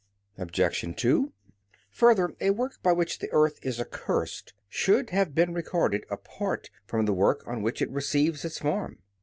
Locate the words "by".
2.81-2.91, 7.45-7.57